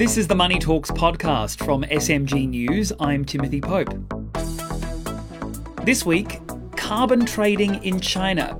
[0.00, 2.90] This is the Money Talks podcast from SMG News.
[3.00, 3.92] I'm Timothy Pope.
[5.84, 6.40] This week,
[6.74, 8.58] carbon trading in China.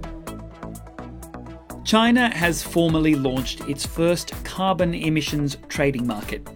[1.82, 6.46] China has formally launched its first carbon emissions trading market.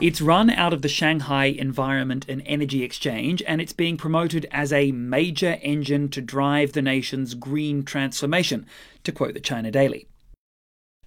[0.00, 4.72] It's run out of the Shanghai Environment and Energy Exchange, and it's being promoted as
[4.72, 8.66] a major engine to drive the nation's green transformation,
[9.04, 10.08] to quote the China Daily.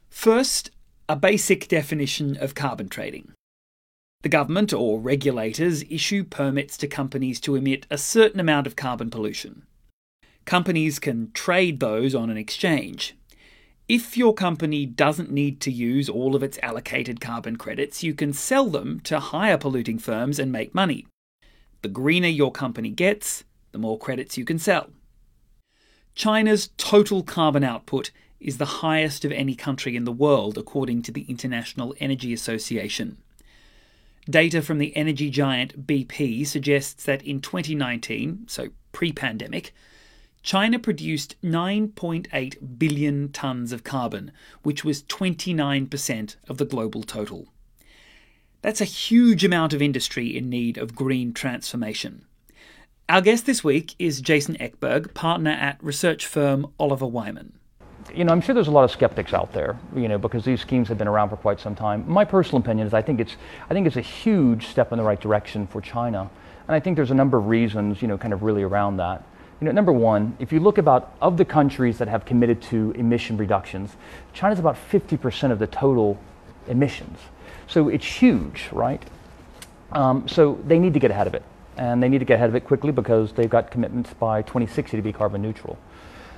[0.10, 0.72] First,
[1.10, 3.32] a basic definition of carbon trading.
[4.24, 9.10] The government or regulators issue permits to companies to emit a certain amount of carbon
[9.10, 9.66] pollution.
[10.44, 13.16] Companies can trade those on an exchange.
[13.88, 18.34] If your company doesn't need to use all of its allocated carbon credits, you can
[18.34, 21.08] sell them to higher polluting firms and make money.
[21.84, 24.90] The greener your company gets, the more credits you can sell.
[26.16, 31.12] China's total carbon output is the highest of any country in the world, according to
[31.12, 33.18] the International Energy Association.
[34.30, 39.74] Data from the energy giant BP suggests that in 2019, so pre pandemic,
[40.44, 44.32] China produced 9.8 billion tonnes of carbon,
[44.64, 47.48] which was 29% of the global total.
[48.62, 52.26] That's a huge amount of industry in need of green transformation.
[53.10, 57.57] Our guest this week is Jason Ekberg, partner at research firm Oliver Wyman
[58.14, 60.62] you know, I'm sure there's a lot of skeptics out there, you know, because these
[60.62, 62.04] schemes have been around for quite some time.
[62.08, 63.36] My personal opinion is I think it's,
[63.70, 66.30] I think it's a huge step in the right direction for China.
[66.68, 69.24] And I think there's a number of reasons, you know, kind of really around that.
[69.60, 72.92] You know, number one, if you look about of the countries that have committed to
[72.92, 73.96] emission reductions,
[74.34, 76.20] China's about 50% of the total
[76.68, 77.18] emissions.
[77.68, 79.04] So it's huge, right?
[79.92, 81.44] Um, so they need to get ahead of it.
[81.78, 84.98] And they need to get ahead of it quickly because they've got commitments by 2060
[84.98, 85.78] to be carbon neutral.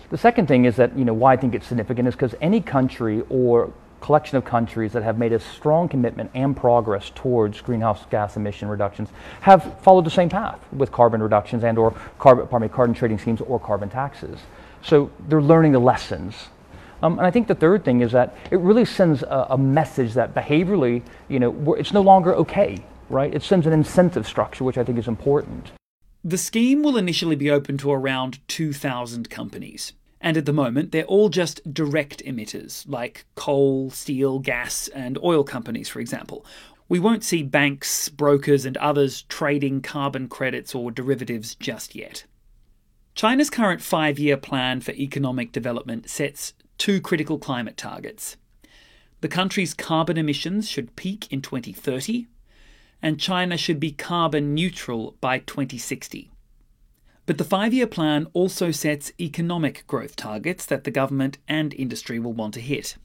[0.09, 2.61] The second thing is that, you know, why I think it's significant is because any
[2.61, 3.71] country or
[4.01, 8.69] collection of countries that have made a strong commitment and progress towards greenhouse gas emission
[8.69, 9.09] reductions
[9.41, 13.19] have followed the same path with carbon reductions and or carbon, pardon me, carbon trading
[13.19, 14.39] schemes or carbon taxes.
[14.81, 16.47] So they're learning the lessons.
[17.03, 20.13] Um, and I think the third thing is that it really sends a, a message
[20.13, 23.33] that behaviorally, you know, it's no longer okay, right?
[23.33, 25.71] It sends an incentive structure, which I think is important.
[26.23, 29.93] The scheme will initially be open to around 2,000 companies.
[30.19, 35.45] And at the moment, they're all just direct emitters, like coal, steel, gas, and oil
[35.45, 36.45] companies, for example.
[36.89, 42.25] We won't see banks, brokers, and others trading carbon credits or derivatives just yet.
[43.15, 48.35] China's current five year plan for economic development sets two critical climate targets.
[49.21, 52.27] The country's carbon emissions should peak in 2030,
[53.01, 56.31] and China should be carbon neutral by 2060.
[57.25, 62.19] But the five year plan also sets economic growth targets that the government and industry
[62.19, 62.97] will want to hit.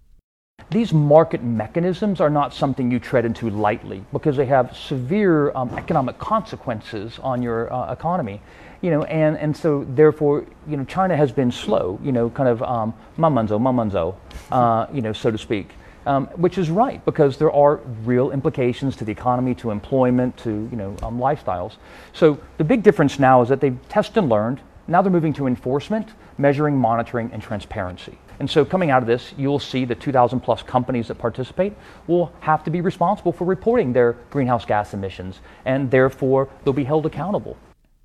[0.71, 5.69] These market mechanisms are not something you tread into lightly because they have severe um,
[5.77, 8.41] economic consequences on your uh, economy.
[8.81, 12.49] You know, and, and so therefore, you know, China has been slow, you know, kind
[12.49, 14.15] of um, mamanzo, mamanzo,
[14.53, 15.69] uh, you know, so to speak
[16.07, 20.69] um, which is right because there are real implications to the economy, to employment, to
[20.71, 21.77] you know um, lifestyles.
[22.13, 24.61] So the big difference now is that they've tested and learned.
[24.87, 28.19] Now they're moving to enforcement, measuring, monitoring, and transparency.
[28.41, 31.73] And so coming out of this, you'll see the 2,000 plus companies that participate
[32.07, 36.85] will have to be responsible for reporting their greenhouse gas emissions, and therefore they'll be
[36.85, 37.57] held accountable.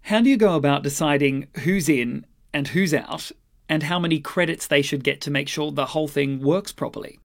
[0.04, 3.32] How do you go about deciding who's in and who's out,
[3.70, 7.20] and how many credits they should get to make sure the whole thing works properly?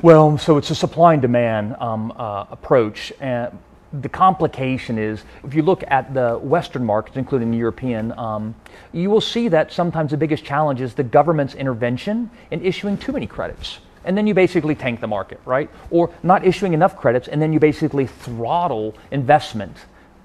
[0.00, 3.12] Well, so it's a supply and demand um, uh, approach.
[3.20, 3.58] And
[3.92, 8.54] the complication is if you look at the Western markets, including the European, um,
[8.92, 13.12] you will see that sometimes the biggest challenge is the government's intervention in issuing too
[13.12, 13.80] many credits.
[14.04, 15.68] And then you basically tank the market, right?
[15.90, 19.76] Or not issuing enough credits, and then you basically throttle investment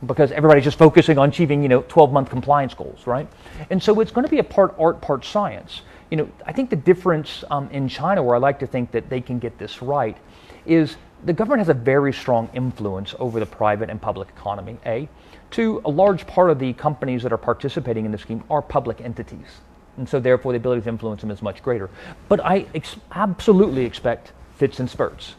[0.05, 3.27] because everybody's just focusing on achieving, you know, 12-month compliance goals, right?
[3.69, 5.81] And so it's going to be a part art, part science
[6.13, 9.09] you know, I think the difference um, in China, where I like to think that
[9.09, 10.15] they can get this right,
[10.63, 10.95] is
[11.25, 14.77] the government has a very strong influence over the private and public economy.
[14.85, 15.09] A,
[15.49, 19.01] two, a large part of the companies that are participating in the scheme are public
[19.01, 19.61] entities,
[19.97, 21.89] and so therefore the ability to influence them is much greater.
[22.29, 25.33] But I ex- absolutely expect fits and spurts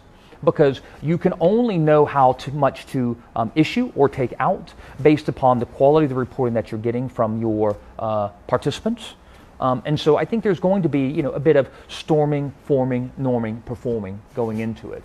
[0.44, 5.28] because you can only know how to much to um, issue or take out based
[5.28, 9.14] upon the quality of the reporting that you're getting from your uh, participants
[9.60, 12.52] um, and so I think there's going to be, you know, a bit of storming,
[12.64, 15.04] forming, norming, performing going into it.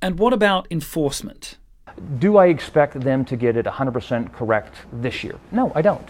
[0.00, 1.56] And what about enforcement?
[2.18, 5.38] Do I expect them to get it 100% correct this year?
[5.50, 6.08] No, I don't.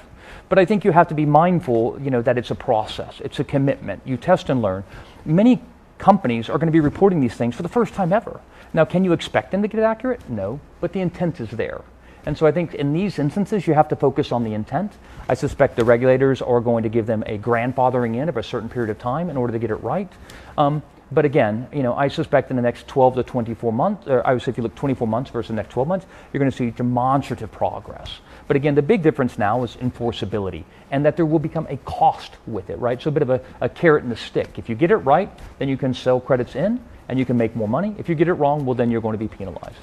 [0.48, 3.20] But I think you have to be mindful, you know, that it's a process.
[3.20, 4.02] It's a commitment.
[4.04, 4.84] You test and learn.
[5.24, 5.62] Many
[6.02, 8.40] companies are going to be reporting these things for the first time ever.
[8.74, 10.28] Now, can you expect them to get it accurate?
[10.28, 11.82] No, but the intent is there.
[12.26, 14.92] And so I think in these instances, you have to focus on the intent.
[15.28, 18.68] I suspect the regulators are going to give them a grandfathering in of a certain
[18.68, 20.10] period of time in order to get it right.
[20.58, 20.82] Um,
[21.14, 24.32] but again, you know, I suspect in the next 12 to 24 months, or I
[24.32, 26.56] would say if you look 24 months versus the next 12 months, you're going to
[26.56, 28.20] see demonstrative progress.
[28.46, 32.32] But again, the big difference now is enforceability and that there will become a cost
[32.46, 33.00] with it, right?
[33.00, 34.58] So a bit of a, a carrot and a stick.
[34.58, 37.54] If you get it right, then you can sell credits in and you can make
[37.56, 37.94] more money.
[37.98, 39.76] If you get it wrong, well, then you're going to be penalized.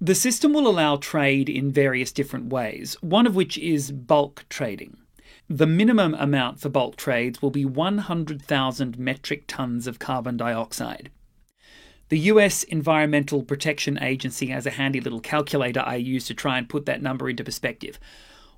[0.00, 4.98] The system will allow trade in various different ways, one of which is bulk trading.
[5.48, 11.10] The minimum amount for bulk trades will be 100,000 metric tons of carbon dioxide.
[12.08, 16.68] The US Environmental Protection Agency has a handy little calculator I use to try and
[16.68, 18.00] put that number into perspective.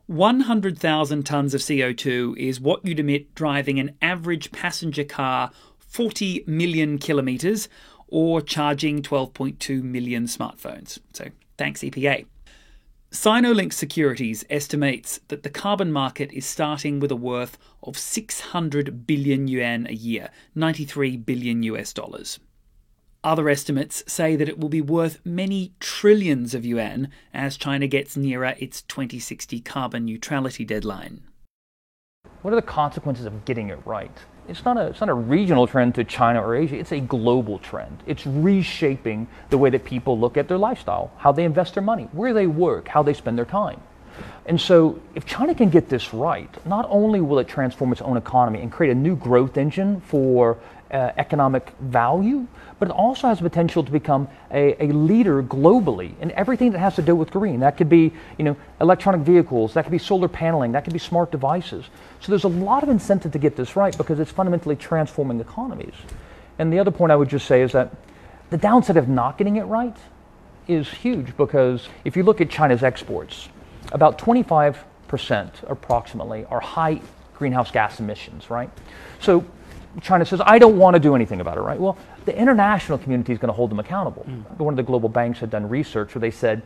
[0.07, 6.97] 100,000 tonnes of CO2 is what you'd emit driving an average passenger car 40 million
[6.97, 7.69] kilometres
[8.07, 10.99] or charging 12.2 million smartphones.
[11.13, 11.27] So
[11.59, 12.25] thanks, EPA.
[13.11, 19.49] Sinolink Securities estimates that the carbon market is starting with a worth of 600 billion
[19.49, 22.39] yuan a year, 93 billion US dollars.
[23.25, 28.15] Other estimates say that it will be worth many trillions of yuan as China gets
[28.15, 31.23] nearer its 2060 carbon neutrality deadline.
[32.43, 34.17] What are the consequences of getting it right?
[34.49, 37.59] It's not, a, it's not a regional trend to China or Asia, it's a global
[37.59, 38.03] trend.
[38.07, 42.09] It's reshaping the way that people look at their lifestyle, how they invest their money,
[42.13, 43.81] where they work, how they spend their time.
[44.47, 48.17] And so, if China can get this right, not only will it transform its own
[48.17, 50.59] economy and create a new growth engine for
[50.91, 52.47] uh, economic value,
[52.79, 56.79] but it also has the potential to become a, a, leader globally in everything that
[56.79, 57.61] has to do with green.
[57.61, 60.99] That could be, you know, electronic vehicles, that could be solar paneling, that could be
[60.99, 61.87] smart devices.
[62.21, 65.95] So there's a lot of incentive to get this right because it's fundamentally transforming economies.
[66.59, 67.95] And the other point I would just say is that
[68.51, 69.97] the downside of not getting it right
[70.67, 73.49] is huge because if you look at China's exports,
[73.93, 74.77] about 25%
[75.69, 77.01] approximately are high
[77.35, 78.71] greenhouse gas emissions, right?
[79.21, 79.45] So
[80.03, 81.81] China says, I don't want to do anything about it, right?
[81.81, 84.27] Well, the international community is going to hold them accountable.
[84.29, 84.59] Mm.
[84.59, 86.63] One of the global banks had done research where they said,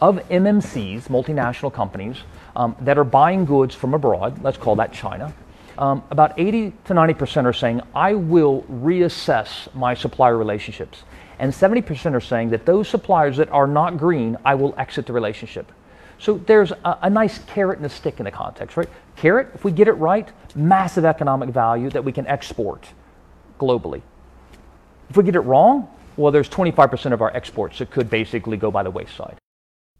[0.00, 2.16] of MNCs, multinational companies,
[2.56, 5.32] um, that are buying goods from abroad, let's call that China,
[5.78, 11.02] um, about 80 to 90% are saying, I will reassess my supplier relationships.
[11.38, 15.12] And 70% are saying that those suppliers that are not green, I will exit the
[15.12, 15.72] relationship.
[16.22, 18.88] So there's a, a, nice carrot and a stick in the context, right?
[19.16, 22.86] Carrot, if we get it right, massive economic value that we can export
[23.58, 24.02] globally.
[25.10, 28.70] If we get it wrong, well, there's 25% of our exports that could basically go
[28.70, 29.36] by the wayside.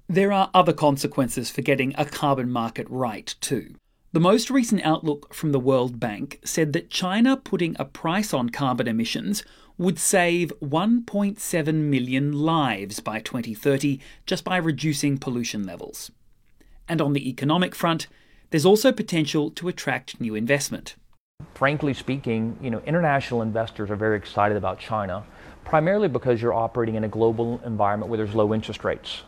[0.08, 3.75] There are other consequences for getting a carbon market right, too.
[4.12, 8.50] The most recent outlook from the World Bank said that China putting a price on
[8.50, 9.42] carbon emissions
[9.78, 16.10] would save 1.7 million lives by 2030 just by reducing pollution levels.
[16.88, 18.06] And on the economic front,
[18.50, 20.96] there's also potential to attract new investment.
[21.54, 25.24] Frankly speaking, you know, international investors are very excited about China,
[25.64, 29.22] primarily because you're operating in a global environment where there's low interest rates.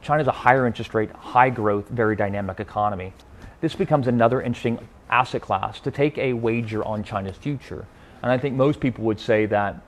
[0.00, 3.12] China's a higher interest rate, high growth, very dynamic economy.
[3.60, 7.86] This becomes another interesting asset class to take a wager on China's future.
[8.22, 9.82] And I think most people would say that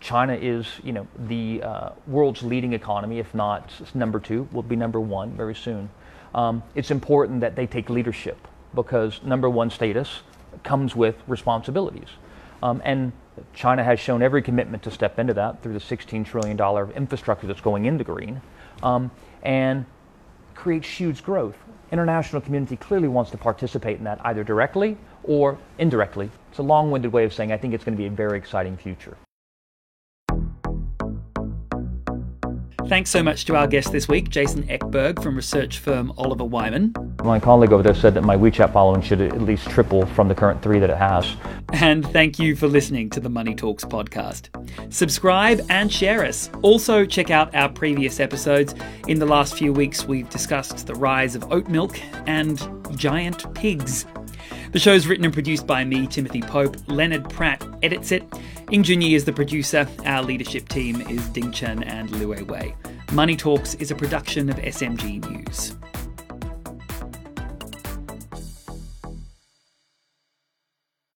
[0.00, 4.76] China is, you know, the uh, world's leading economy, if not number two, will be
[4.76, 5.88] number one very soon.
[6.34, 10.20] Um, it's important that they take leadership because number one status
[10.62, 12.08] comes with responsibilities.
[12.62, 13.12] Um, and
[13.54, 16.58] China has shown every commitment to step into that through the $16 trillion
[16.92, 18.40] infrastructure that's going into green
[18.82, 19.10] um,
[19.42, 19.84] and
[20.54, 21.56] creates huge growth.
[21.92, 24.96] International community clearly wants to participate in that either directly
[25.26, 26.30] or indirectly.
[26.50, 28.76] It's a long-winded way of saying I think it's going to be a very exciting
[28.76, 29.16] future.
[32.88, 36.94] Thanks so much to our guest this week, Jason Ekberg from research firm Oliver Wyman.
[37.24, 40.36] My colleague over there said that my WeChat following should at least triple from the
[40.36, 41.34] current three that it has.
[41.72, 44.50] And thank you for listening to the Money Talks podcast.
[44.92, 46.48] Subscribe and share us.
[46.62, 48.76] Also, check out our previous episodes.
[49.08, 52.62] In the last few weeks, we've discussed the rise of oat milk and
[52.96, 54.06] giant pigs.
[54.76, 56.76] The show is written and produced by me, Timothy Pope.
[56.86, 58.22] Leonard Pratt edits it.
[58.70, 59.88] Ing is the producer.
[60.04, 62.74] Our leadership team is Ding Chen and Lu Wei.
[63.10, 65.74] Money Talks is a production of SMG News.